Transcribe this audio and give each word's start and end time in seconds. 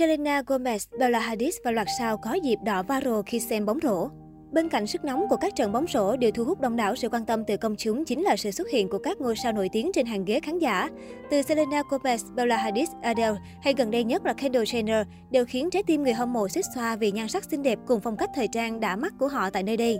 Selena 0.00 0.42
Gomez, 0.46 0.86
Bella 0.98 1.18
Hadid 1.18 1.54
và 1.64 1.70
loạt 1.70 1.86
sao 1.98 2.16
có 2.16 2.32
dịp 2.32 2.58
đỏ 2.64 2.82
viral 2.82 3.20
khi 3.26 3.40
xem 3.40 3.66
bóng 3.66 3.78
rổ. 3.82 4.08
Bên 4.52 4.68
cạnh 4.68 4.86
sức 4.86 5.04
nóng 5.04 5.28
của 5.30 5.36
các 5.36 5.56
trận 5.56 5.72
bóng 5.72 5.86
rổ, 5.88 6.16
điều 6.16 6.30
thu 6.30 6.44
hút 6.44 6.60
đông 6.60 6.76
đảo 6.76 6.96
sự 6.96 7.08
quan 7.08 7.26
tâm 7.26 7.44
từ 7.44 7.56
công 7.56 7.76
chúng 7.76 8.04
chính 8.04 8.22
là 8.22 8.36
sự 8.36 8.50
xuất 8.50 8.70
hiện 8.70 8.88
của 8.88 8.98
các 8.98 9.20
ngôi 9.20 9.36
sao 9.36 9.52
nổi 9.52 9.68
tiếng 9.72 9.90
trên 9.94 10.06
hàng 10.06 10.24
ghế 10.24 10.40
khán 10.40 10.58
giả. 10.58 10.88
Từ 11.30 11.42
Selena 11.42 11.82
Gomez, 11.90 12.34
Bella 12.34 12.56
Hadid, 12.56 12.88
Adele 13.02 13.38
hay 13.62 13.74
gần 13.76 13.90
đây 13.90 14.04
nhất 14.04 14.24
là 14.24 14.32
Kendall 14.32 14.64
Jenner 14.64 15.04
đều 15.30 15.44
khiến 15.44 15.70
trái 15.70 15.82
tim 15.82 16.02
người 16.02 16.12
hâm 16.12 16.32
mộ 16.32 16.48
xích 16.48 16.64
xoa 16.74 16.96
vì 16.96 17.12
nhan 17.12 17.28
sắc 17.28 17.44
xinh 17.44 17.62
đẹp 17.62 17.78
cùng 17.86 18.00
phong 18.00 18.16
cách 18.16 18.30
thời 18.34 18.48
trang 18.48 18.80
đã 18.80 18.96
mắt 18.96 19.12
của 19.18 19.28
họ 19.28 19.50
tại 19.50 19.62
nơi 19.62 19.76
đây. 19.76 19.98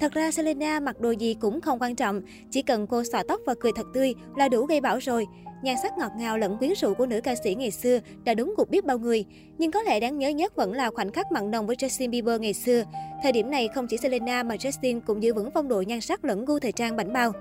Thật 0.00 0.12
ra 0.12 0.30
Selena 0.30 0.80
mặc 0.80 1.00
đồ 1.00 1.10
gì 1.10 1.34
cũng 1.40 1.60
không 1.60 1.78
quan 1.78 1.96
trọng, 1.96 2.20
chỉ 2.50 2.62
cần 2.62 2.86
cô 2.86 3.02
xõa 3.04 3.22
tóc 3.28 3.40
và 3.46 3.54
cười 3.60 3.72
thật 3.76 3.86
tươi 3.94 4.14
là 4.36 4.48
đủ 4.48 4.66
gây 4.66 4.80
bão 4.80 4.98
rồi. 4.98 5.26
Nhan 5.62 5.76
sắc 5.82 5.98
ngọt 5.98 6.12
ngào 6.16 6.38
lẫn 6.38 6.58
quyến 6.58 6.72
rũ 6.76 6.94
của 6.94 7.06
nữ 7.06 7.20
ca 7.20 7.34
sĩ 7.34 7.54
ngày 7.54 7.70
xưa 7.70 7.98
đã 8.24 8.34
đúng 8.34 8.54
gục 8.56 8.70
biết 8.70 8.84
bao 8.84 8.98
người. 8.98 9.24
Nhưng 9.58 9.70
có 9.70 9.82
lẽ 9.82 10.00
đáng 10.00 10.18
nhớ 10.18 10.28
nhất 10.28 10.56
vẫn 10.56 10.72
là 10.72 10.90
khoảnh 10.90 11.12
khắc 11.12 11.32
mặn 11.32 11.50
nồng 11.50 11.66
với 11.66 11.76
Justin 11.76 12.10
Bieber 12.10 12.40
ngày 12.40 12.52
xưa. 12.52 12.84
Thời 13.22 13.32
điểm 13.32 13.50
này 13.50 13.68
không 13.74 13.86
chỉ 13.86 13.96
Selena 13.96 14.42
mà 14.42 14.54
Justin 14.54 15.00
cũng 15.00 15.22
giữ 15.22 15.34
vững 15.34 15.50
phong 15.54 15.68
độ 15.68 15.82
nhan 15.82 16.00
sắc 16.00 16.24
lẫn 16.24 16.44
gu 16.44 16.58
thời 16.58 16.72
trang 16.72 16.96
bảnh 16.96 17.12
bao. 17.12 17.32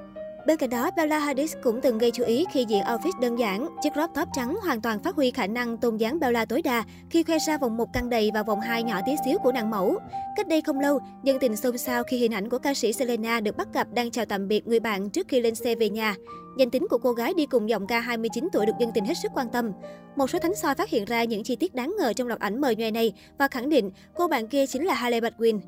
Bên 0.49 0.57
cạnh 0.57 0.69
đó, 0.69 0.91
Bella 0.95 1.19
Hadid 1.19 1.53
cũng 1.63 1.81
từng 1.81 1.97
gây 1.97 2.11
chú 2.11 2.23
ý 2.23 2.45
khi 2.51 2.65
diện 2.65 2.83
outfit 2.83 3.19
đơn 3.21 3.39
giản. 3.39 3.67
Chiếc 3.81 3.93
crop 3.93 4.09
top 4.15 4.27
trắng 4.33 4.55
hoàn 4.63 4.81
toàn 4.81 4.99
phát 5.03 5.15
huy 5.15 5.31
khả 5.31 5.47
năng 5.47 5.77
tôn 5.77 5.97
dáng 5.97 6.19
Bella 6.19 6.45
tối 6.45 6.61
đa 6.61 6.83
khi 7.09 7.23
khoe 7.23 7.37
ra 7.47 7.57
vòng 7.57 7.77
một 7.77 7.93
căng 7.93 8.09
đầy 8.09 8.31
và 8.33 8.43
vòng 8.43 8.61
hai 8.61 8.83
nhỏ 8.83 8.99
tí 9.05 9.11
xíu 9.25 9.37
của 9.39 9.51
nàng 9.51 9.69
mẫu. 9.69 9.99
Cách 10.35 10.47
đây 10.47 10.61
không 10.61 10.79
lâu, 10.79 10.99
dân 11.23 11.39
tình 11.39 11.55
xôn 11.55 11.77
xao 11.77 12.03
khi 12.03 12.17
hình 12.17 12.33
ảnh 12.33 12.49
của 12.49 12.57
ca 12.57 12.73
sĩ 12.73 12.93
Selena 12.93 13.39
được 13.39 13.57
bắt 13.57 13.67
gặp 13.73 13.87
đang 13.93 14.11
chào 14.11 14.25
tạm 14.25 14.47
biệt 14.47 14.67
người 14.67 14.79
bạn 14.79 15.09
trước 15.09 15.27
khi 15.27 15.39
lên 15.39 15.55
xe 15.55 15.75
về 15.75 15.89
nhà. 15.89 16.15
Danh 16.57 16.69
tính 16.69 16.87
của 16.89 16.97
cô 16.97 17.13
gái 17.13 17.33
đi 17.33 17.45
cùng 17.45 17.69
giọng 17.69 17.87
ca 17.87 17.99
29 17.99 18.47
tuổi 18.53 18.65
được 18.65 18.73
dân 18.79 18.91
tình 18.93 19.05
hết 19.05 19.15
sức 19.23 19.31
quan 19.35 19.49
tâm. 19.49 19.71
Một 20.15 20.29
số 20.29 20.39
thánh 20.39 20.55
soi 20.55 20.75
phát 20.75 20.89
hiện 20.89 21.05
ra 21.05 21.23
những 21.23 21.43
chi 21.43 21.55
tiết 21.55 21.75
đáng 21.75 21.95
ngờ 21.99 22.13
trong 22.13 22.27
loạt 22.27 22.39
ảnh 22.39 22.61
mời 22.61 22.75
nhòe 22.75 22.91
này 22.91 23.13
và 23.37 23.47
khẳng 23.47 23.69
định 23.69 23.91
cô 24.15 24.27
bạn 24.27 24.47
kia 24.47 24.67
chính 24.67 24.85
là 24.85 24.93
Hailey 24.93 25.21
Baldwin. 25.21 25.59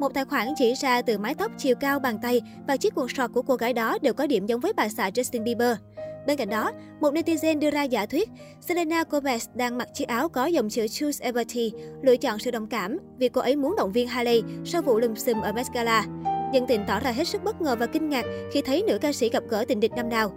Một 0.00 0.14
tài 0.14 0.24
khoản 0.24 0.48
chỉ 0.56 0.74
ra 0.74 1.02
từ 1.02 1.18
mái 1.18 1.34
tóc 1.34 1.52
chiều 1.58 1.74
cao 1.80 1.98
bàn 1.98 2.18
tay 2.22 2.40
và 2.66 2.76
chiếc 2.76 2.92
quần 2.96 3.08
sọt 3.08 3.30
của 3.32 3.42
cô 3.42 3.56
gái 3.56 3.72
đó 3.72 3.98
đều 4.02 4.14
có 4.14 4.26
điểm 4.26 4.46
giống 4.46 4.60
với 4.60 4.72
bà 4.72 4.88
xã 4.88 5.10
Justin 5.10 5.42
Bieber. 5.44 5.76
Bên 6.26 6.36
cạnh 6.36 6.48
đó, 6.48 6.72
một 7.00 7.14
netizen 7.14 7.58
đưa 7.58 7.70
ra 7.70 7.82
giả 7.82 8.06
thuyết 8.06 8.28
Selena 8.60 9.02
Gomez 9.10 9.38
đang 9.54 9.78
mặc 9.78 9.88
chiếc 9.94 10.08
áo 10.08 10.28
có 10.28 10.46
dòng 10.46 10.68
chữ 10.68 10.88
Choose 10.88 11.24
Everty, 11.24 11.72
lựa 12.02 12.16
chọn 12.16 12.38
sự 12.38 12.50
đồng 12.50 12.66
cảm 12.66 12.98
vì 13.18 13.28
cô 13.28 13.40
ấy 13.40 13.56
muốn 13.56 13.76
động 13.76 13.92
viên 13.92 14.08
Hailey 14.08 14.42
sau 14.64 14.82
vụ 14.82 14.98
lùm 14.98 15.14
xùm 15.14 15.40
ở 15.40 15.52
Met 15.52 15.66
Gala. 15.74 16.04
Dân 16.52 16.66
tình 16.68 16.84
tỏ 16.88 17.00
ra 17.00 17.10
hết 17.10 17.28
sức 17.28 17.44
bất 17.44 17.60
ngờ 17.60 17.76
và 17.76 17.86
kinh 17.86 18.08
ngạc 18.08 18.24
khi 18.52 18.62
thấy 18.62 18.82
nữ 18.82 18.98
ca 18.98 19.12
sĩ 19.12 19.28
gặp 19.28 19.42
gỡ 19.48 19.64
tình 19.68 19.80
địch 19.80 19.92
năm 19.96 20.08
nào. 20.08 20.32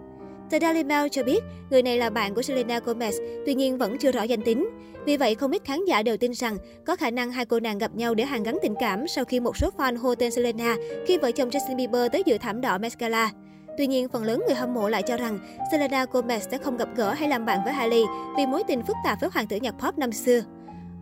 Tờ 0.54 0.60
Daily 0.60 0.84
Mail 0.84 1.08
cho 1.12 1.24
biết 1.24 1.44
người 1.70 1.84
này 1.84 1.98
là 1.98 2.10
bạn 2.10 2.34
của 2.34 2.42
Selena 2.42 2.80
Gomez, 2.80 3.12
tuy 3.46 3.54
nhiên 3.54 3.78
vẫn 3.78 3.98
chưa 3.98 4.12
rõ 4.12 4.24
danh 4.24 4.42
tính. 4.42 4.70
Vì 5.06 5.18
vậy, 5.18 5.36
không 5.36 5.52
ít 5.52 5.62
khán 5.66 5.86
giả 5.86 6.04
đều 6.04 6.18
tin 6.18 6.32
rằng 6.32 6.58
có 6.86 6.96
khả 6.96 7.10
năng 7.12 7.32
hai 7.32 7.46
cô 7.46 7.60
nàng 7.60 7.78
gặp 7.78 7.96
nhau 7.96 8.14
để 8.14 8.26
hàn 8.26 8.44
gắn 8.44 8.58
tình 8.62 8.76
cảm 8.80 9.08
sau 9.08 9.26
khi 9.26 9.40
một 9.40 9.58
số 9.58 9.70
fan 9.78 9.98
hô 9.98 10.16
tên 10.16 10.32
Selena 10.32 10.76
khi 11.08 11.18
vợ 11.18 11.32
chồng 11.32 11.50
Justin 11.50 11.76
Bieber 11.76 12.12
tới 12.12 12.24
dự 12.26 12.38
thảm 12.38 12.62
đỏ 12.62 12.78
Met 12.78 13.00
Gala. 13.00 13.32
Tuy 13.78 13.88
nhiên, 13.88 14.10
phần 14.10 14.24
lớn 14.24 14.44
người 14.48 14.56
hâm 14.56 14.74
mộ 14.74 14.90
lại 14.90 15.04
cho 15.08 15.18
rằng 15.18 15.40
Selena 15.72 16.06
Gomez 16.06 16.40
sẽ 16.52 16.58
không 16.58 16.78
gặp 16.78 16.90
gỡ 16.96 17.14
hay 17.14 17.30
làm 17.30 17.46
bạn 17.46 17.60
với 17.64 17.74
Hailey 17.74 18.04
vì 18.38 18.46
mối 18.46 18.64
tình 18.68 18.84
phức 18.84 18.96
tạp 19.06 19.22
với 19.22 19.30
hoàng 19.34 19.48
tử 19.48 19.58
nhạc 19.58 19.76
pop 19.80 19.98
năm 19.98 20.12
xưa. 20.12 20.42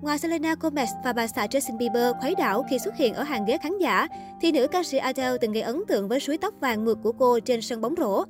Ngoài 0.02 0.18
Selena 0.18 0.56
Gomez 0.62 0.88
và 1.04 1.14
bà 1.14 1.28
xã 1.28 1.46
Justin 1.46 1.78
Bieber 1.78 2.16
khuấy 2.22 2.36
đảo 2.36 2.66
khi 2.70 2.80
xuất 2.80 2.96
hiện 2.96 3.14
ở 3.14 3.24
hàng 3.24 3.46
ghế 3.46 3.58
khán 3.58 3.78
giả, 3.78 4.08
thì 4.42 4.52
nữ 4.52 4.68
ca 4.68 4.84
sĩ 4.84 4.98
Adele 4.98 5.38
từng 5.42 5.52
gây 5.52 5.62
ấn 5.62 5.82
tượng 5.88 6.08
với 6.08 6.20
suối 6.20 6.38
tóc 6.38 6.54
vàng 6.60 6.86
mượt 6.86 6.98
của 7.04 7.12
cô 7.12 7.40
trên 7.40 7.62
sân 7.62 7.82
bóng 7.82 7.96
rổ. 7.98 8.24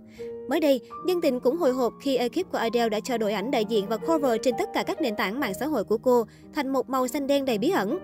Mới 0.50 0.59
đây, 0.59 0.81
nhân 1.05 1.22
tình 1.22 1.39
cũng 1.39 1.58
hồi 1.58 1.72
hộp 1.72 1.94
khi 2.02 2.17
ekip 2.17 2.52
của 2.52 2.58
Adele 2.58 2.89
đã 2.89 3.00
cho 3.00 3.17
đội 3.17 3.33
ảnh 3.33 3.52
đại 3.52 3.66
diện 3.66 3.86
và 3.89 3.97
cover 3.97 4.41
trên 4.44 4.55
tất 4.58 4.69
cả 4.73 4.83
các 4.83 5.02
nền 5.02 5.16
tảng 5.16 5.39
mạng 5.39 5.53
xã 5.59 5.66
hội 5.66 5.83
của 5.83 5.97
cô 5.97 6.25
thành 6.53 6.69
một 6.69 6.89
màu 6.89 7.08
xanh 7.08 7.28
đen 7.28 7.45
đầy 7.45 7.58
bí 7.58 7.69
ẩn. 7.69 8.00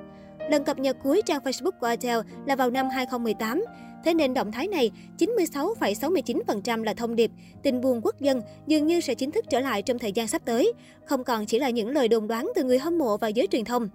Lần 0.50 0.64
cập 0.64 0.80
nhật 0.80 0.98
cuối 1.04 1.22
trang 1.26 1.42
Facebook 1.44 1.72
của 1.80 1.88
Adele 1.88 2.22
là 2.46 2.56
vào 2.56 2.70
năm 2.70 2.90
2018. 2.90 3.64
Thế 4.06 4.14
nên 4.14 4.34
động 4.34 4.52
thái 4.52 4.68
này, 4.68 4.92
96,69% 5.18 6.84
là 6.84 6.94
thông 6.94 7.16
điệp, 7.16 7.32
tình 7.64 7.82
buồn 7.82 8.02
quốc 8.04 8.22
dân 8.22 8.42
dường 8.68 8.88
như 8.88 9.00
sẽ 9.00 9.16
chính 9.16 9.32
thức 9.32 9.46
trở 9.50 9.60
lại 9.60 9.82
trong 9.82 10.00
thời 10.00 10.12
gian 10.12 10.28
sắp 10.28 10.42
tới, 10.46 10.74
không 11.06 11.24
còn 11.24 11.46
chỉ 11.46 11.60
là 11.60 11.70
những 11.70 11.90
lời 11.90 12.08
đồn 12.08 12.28
đoán 12.28 12.52
từ 12.56 12.64
người 12.64 12.80
hâm 12.80 12.98
mộ 12.98 13.18
và 13.18 13.28
giới 13.28 13.48
truyền 13.48 13.66
thông. 13.66 13.90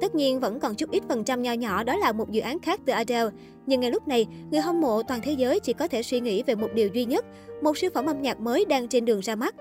Tất 0.00 0.14
nhiên 0.14 0.40
vẫn 0.40 0.60
còn 0.60 0.74
chút 0.74 0.90
ít 0.90 1.02
phần 1.08 1.24
trăm 1.24 1.42
nho 1.42 1.52
nhỏ 1.52 1.84
đó 1.84 1.96
là 1.96 2.12
một 2.12 2.30
dự 2.30 2.40
án 2.40 2.58
khác 2.58 2.80
từ 2.86 2.92
Adele. 2.92 3.30
Nhưng 3.66 3.80
ngay 3.80 3.90
lúc 3.90 4.08
này, 4.08 4.26
người 4.50 4.60
hâm 4.60 4.80
mộ 4.80 5.02
toàn 5.02 5.20
thế 5.20 5.32
giới 5.32 5.60
chỉ 5.60 5.72
có 5.72 5.88
thể 5.88 6.02
suy 6.02 6.20
nghĩ 6.20 6.42
về 6.42 6.54
một 6.54 6.68
điều 6.74 6.88
duy 6.88 7.04
nhất, 7.04 7.24
một 7.62 7.78
siêu 7.78 7.90
phẩm 7.94 8.06
âm 8.06 8.22
nhạc 8.22 8.40
mới 8.40 8.64
đang 8.64 8.88
trên 8.88 9.04
đường 9.04 9.20
ra 9.20 9.36
mắt. 9.36 9.54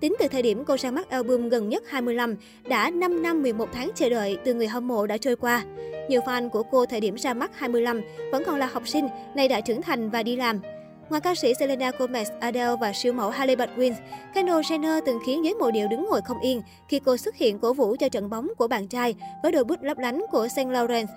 Tính 0.00 0.14
từ 0.18 0.28
thời 0.28 0.42
điểm 0.42 0.64
cô 0.64 0.76
ra 0.76 0.90
mắt 0.90 1.10
album 1.10 1.48
gần 1.48 1.68
nhất 1.68 1.82
25, 1.88 2.36
đã 2.68 2.90
5 2.90 3.22
năm 3.22 3.42
11 3.42 3.68
tháng 3.72 3.90
chờ 3.94 4.08
đợi 4.08 4.38
từ 4.44 4.54
người 4.54 4.68
hâm 4.68 4.88
mộ 4.88 5.06
đã 5.06 5.16
trôi 5.16 5.36
qua. 5.36 5.64
Nhiều 6.08 6.20
fan 6.20 6.48
của 6.48 6.62
cô 6.62 6.86
thời 6.86 7.00
điểm 7.00 7.14
ra 7.14 7.34
mắt 7.34 7.50
25 7.54 8.00
vẫn 8.32 8.42
còn 8.46 8.56
là 8.56 8.66
học 8.66 8.88
sinh, 8.88 9.08
nay 9.34 9.48
đã 9.48 9.60
trưởng 9.60 9.82
thành 9.82 10.10
và 10.10 10.22
đi 10.22 10.36
làm. 10.36 10.60
Ngoài 11.08 11.20
ca 11.20 11.34
sĩ 11.34 11.52
Selena 11.58 11.90
Gomez, 11.90 12.24
Adele 12.40 12.76
và 12.80 12.92
siêu 12.92 13.12
mẫu 13.12 13.30
Hailey 13.30 13.56
Baldwin, 13.56 13.92
Kendall 14.34 14.60
Jenner 14.60 15.00
từng 15.06 15.18
khiến 15.26 15.44
giới 15.44 15.54
mộ 15.54 15.70
điệu 15.70 15.88
đứng 15.88 16.06
ngồi 16.10 16.20
không 16.24 16.40
yên 16.40 16.62
khi 16.88 17.00
cô 17.04 17.16
xuất 17.16 17.36
hiện 17.36 17.58
cổ 17.58 17.72
vũ 17.72 17.96
cho 18.00 18.08
trận 18.08 18.30
bóng 18.30 18.48
của 18.56 18.68
bạn 18.68 18.88
trai 18.88 19.14
với 19.42 19.52
đôi 19.52 19.64
bút 19.64 19.82
lấp 19.82 19.98
lánh 19.98 20.24
của 20.30 20.48
Saint 20.48 20.70
Laurent. 20.70 21.08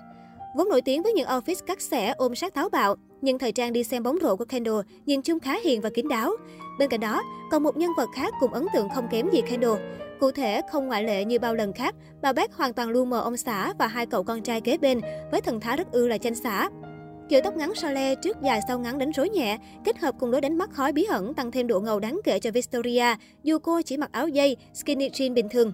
Vốn 0.54 0.68
nổi 0.68 0.82
tiếng 0.82 1.02
với 1.02 1.12
những 1.12 1.28
outfit 1.28 1.54
cắt 1.66 1.80
xẻ 1.80 2.14
ôm 2.16 2.34
sát 2.34 2.54
táo 2.54 2.68
bạo, 2.68 2.96
nhưng 3.20 3.38
thời 3.38 3.52
trang 3.52 3.72
đi 3.72 3.84
xem 3.84 4.02
bóng 4.02 4.18
rổ 4.22 4.36
của 4.36 4.44
Kendall 4.44 4.80
nhìn 5.06 5.22
chung 5.22 5.40
khá 5.40 5.58
hiền 5.64 5.80
và 5.80 5.90
kín 5.90 6.08
đáo. 6.08 6.32
Bên 6.78 6.90
cạnh 6.90 7.00
đó, 7.00 7.22
còn 7.50 7.62
một 7.62 7.76
nhân 7.76 7.90
vật 7.96 8.08
khác 8.14 8.34
cùng 8.40 8.52
ấn 8.52 8.66
tượng 8.74 8.88
không 8.88 9.08
kém 9.10 9.30
gì 9.32 9.40
Kendall. 9.50 9.80
Cụ 10.20 10.30
thể, 10.30 10.60
không 10.70 10.86
ngoại 10.86 11.04
lệ 11.04 11.24
như 11.24 11.38
bao 11.38 11.54
lần 11.54 11.72
khác, 11.72 11.94
bà 12.22 12.32
Beck 12.32 12.54
hoàn 12.54 12.72
toàn 12.72 12.88
lu 12.88 13.04
mờ 13.04 13.20
ông 13.20 13.36
xã 13.36 13.72
và 13.78 13.86
hai 13.86 14.06
cậu 14.06 14.24
con 14.24 14.42
trai 14.42 14.60
kế 14.60 14.78
bên 14.78 15.00
với 15.30 15.40
thần 15.40 15.60
thái 15.60 15.76
rất 15.76 15.92
ư 15.92 16.08
là 16.08 16.18
chanh 16.18 16.34
xã. 16.34 16.68
Kiểu 17.28 17.40
tóc 17.44 17.56
ngắn 17.56 17.74
so 17.74 17.90
le 17.90 18.14
trước 18.14 18.36
dài 18.42 18.60
sau 18.68 18.78
ngắn 18.78 18.98
đánh 18.98 19.10
rối 19.12 19.28
nhẹ, 19.28 19.58
kết 19.84 19.98
hợp 19.98 20.14
cùng 20.18 20.30
lối 20.30 20.40
đánh 20.40 20.58
mắt 20.58 20.70
khói 20.72 20.92
bí 20.92 21.04
ẩn 21.04 21.34
tăng 21.34 21.50
thêm 21.50 21.66
độ 21.66 21.80
ngầu 21.80 22.00
đáng 22.00 22.20
kể 22.24 22.38
cho 22.38 22.50
Victoria, 22.50 23.14
dù 23.42 23.58
cô 23.58 23.82
chỉ 23.82 23.96
mặc 23.96 24.12
áo 24.12 24.28
dây, 24.28 24.56
skinny 24.74 25.08
jean 25.08 25.34
bình 25.34 25.48
thường. 25.48 25.72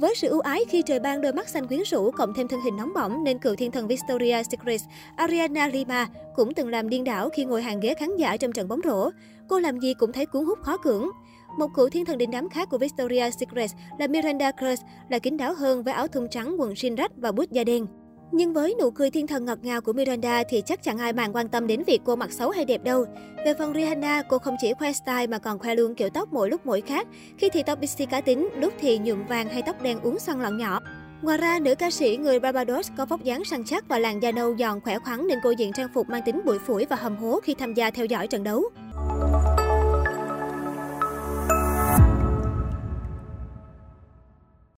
Với 0.00 0.14
sự 0.16 0.28
ưu 0.28 0.40
ái 0.40 0.64
khi 0.68 0.82
trời 0.82 0.98
ban 0.98 1.20
đôi 1.20 1.32
mắt 1.32 1.48
xanh 1.48 1.66
quyến 1.66 1.80
rũ 1.86 2.10
cộng 2.10 2.34
thêm 2.34 2.48
thân 2.48 2.60
hình 2.60 2.76
nóng 2.76 2.92
bỏng 2.94 3.24
nên 3.24 3.38
cựu 3.38 3.54
thiên 3.56 3.70
thần 3.70 3.88
Victoria 3.88 4.42
Secret 4.50 4.80
Ariana 5.16 5.68
Lima 5.68 6.08
cũng 6.34 6.54
từng 6.54 6.68
làm 6.68 6.88
điên 6.88 7.04
đảo 7.04 7.28
khi 7.28 7.44
ngồi 7.44 7.62
hàng 7.62 7.80
ghế 7.80 7.94
khán 7.94 8.16
giả 8.16 8.36
trong 8.36 8.52
trận 8.52 8.68
bóng 8.68 8.80
rổ. 8.84 9.10
Cô 9.48 9.58
làm 9.58 9.80
gì 9.80 9.94
cũng 9.94 10.12
thấy 10.12 10.26
cuốn 10.26 10.44
hút 10.44 10.58
khó 10.62 10.76
cưỡng. 10.76 11.10
Một 11.58 11.68
cựu 11.74 11.88
thiên 11.88 12.04
thần 12.04 12.18
đình 12.18 12.30
đám 12.30 12.48
khác 12.48 12.68
của 12.70 12.78
Victoria 12.78 13.30
Secret 13.30 13.70
là 13.98 14.06
Miranda 14.06 14.52
Kerr 14.52 14.82
là 15.08 15.18
kín 15.18 15.36
đáo 15.36 15.54
hơn 15.54 15.82
với 15.82 15.94
áo 15.94 16.08
thun 16.08 16.28
trắng, 16.28 16.56
quần 16.58 16.72
jean 16.72 16.96
rách 16.96 17.12
và 17.16 17.32
bút 17.32 17.50
da 17.50 17.64
đen. 17.64 17.86
Nhưng 18.32 18.52
với 18.52 18.74
nụ 18.80 18.90
cười 18.90 19.10
thiên 19.10 19.26
thần 19.26 19.44
ngọt 19.44 19.58
ngào 19.62 19.80
của 19.80 19.92
Miranda 19.92 20.42
thì 20.48 20.62
chắc 20.66 20.82
chẳng 20.82 20.98
ai 20.98 21.12
bàn 21.12 21.32
quan 21.32 21.48
tâm 21.48 21.66
đến 21.66 21.82
việc 21.86 22.00
cô 22.04 22.16
mặc 22.16 22.32
xấu 22.32 22.50
hay 22.50 22.64
đẹp 22.64 22.84
đâu. 22.84 23.04
Về 23.44 23.54
phần 23.54 23.74
Rihanna, 23.74 24.22
cô 24.28 24.38
không 24.38 24.56
chỉ 24.60 24.72
khoe 24.78 24.92
style 24.92 25.26
mà 25.26 25.38
còn 25.38 25.58
khoe 25.58 25.74
luôn 25.74 25.94
kiểu 25.94 26.08
tóc 26.10 26.32
mỗi 26.32 26.50
lúc 26.50 26.66
mỗi 26.66 26.80
khác. 26.80 27.06
Khi 27.38 27.48
thì 27.52 27.62
tóc 27.62 27.78
pixie 27.80 28.06
cá 28.06 28.20
tính, 28.20 28.48
lúc 28.56 28.72
thì 28.80 28.98
nhuộm 28.98 29.26
vàng 29.26 29.48
hay 29.48 29.62
tóc 29.62 29.82
đen 29.82 30.00
uống 30.00 30.18
xoăn 30.18 30.40
lọn 30.40 30.58
nhỏ. 30.58 30.80
Ngoài 31.22 31.38
ra, 31.38 31.58
nữ 31.58 31.74
ca 31.74 31.90
sĩ 31.90 32.16
người 32.16 32.40
Barbados 32.40 32.90
có 32.96 33.06
vóc 33.06 33.24
dáng 33.24 33.44
săn 33.44 33.64
chắc 33.64 33.88
và 33.88 33.98
làn 33.98 34.22
da 34.22 34.32
nâu 34.32 34.56
giòn 34.56 34.80
khỏe 34.80 34.98
khoắn 34.98 35.26
nên 35.26 35.38
cô 35.42 35.50
diện 35.50 35.72
trang 35.72 35.88
phục 35.94 36.08
mang 36.08 36.22
tính 36.24 36.40
bụi 36.44 36.58
phủi 36.58 36.84
và 36.84 36.96
hầm 36.96 37.16
hố 37.16 37.40
khi 37.40 37.54
tham 37.54 37.74
gia 37.74 37.90
theo 37.90 38.06
dõi 38.06 38.26
trận 38.26 38.44
đấu. 38.44 38.62